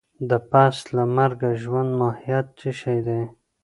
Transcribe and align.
د 0.29 0.31
پس 0.51 0.75
له 0.95 1.03
مرګه 1.15 1.49
ژوند 1.61 1.89
ماهيت 1.99 2.47
څه 2.59 2.69
شی 2.79 2.99
دی؟ 3.07 3.21